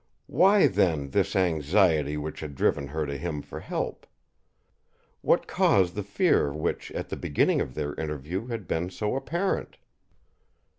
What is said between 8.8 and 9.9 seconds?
so apparent?